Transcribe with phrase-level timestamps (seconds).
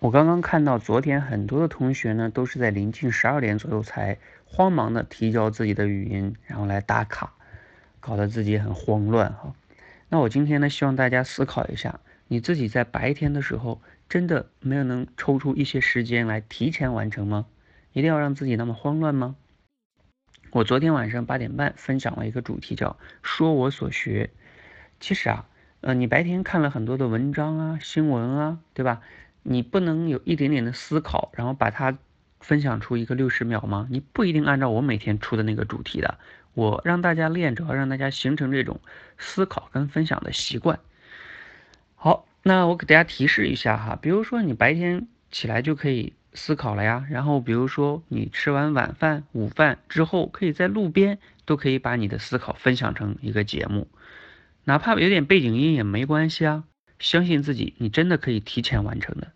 [0.00, 7.34] 我刚刚看到昨天很多的同学呢，都是在临近十二点左右才慌忙的提交自己的语音，然后来打卡，
[8.00, 9.54] 搞得自己很慌乱哈。
[10.08, 17.44] 那我今天呢，希望大家思考一下，你自己在白天的时候，真的没有能抽出一些时间来提前完成吗？
[17.92, 19.36] 一定要让自己那么慌乱吗？
[20.52, 24.30] 我昨天晚上八点半分享了一个主题，叫说我所学。
[24.98, 25.46] 其实啊，
[25.82, 29.02] 呃，你白天看了很多的文章啊、新闻啊，对吧？
[29.42, 31.96] 你不能有一点点的思考，然后把它
[32.40, 33.86] 分享出一个六十秒吗？
[33.90, 36.18] 你不一定按照我每天出的那个主题的。
[36.54, 38.80] 我让大家练，主要让大家形成这种
[39.18, 40.80] 思考跟分享的习惯。
[41.94, 46.12] 好，那我给大家提示一下哈，比如说你白天起来就可以。
[46.32, 53.88] 思考了呀，然后比如说你吃完晚饭、午饭之后，可以在路边都可以把你的思考分享成一个节目，
[54.62, 56.62] 哪怕有点背景音也没关系啊。
[57.00, 59.32] 相信自己，你真的可以提前完成的。